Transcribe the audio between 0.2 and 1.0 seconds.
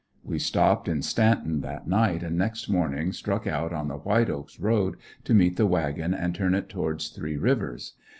We stopped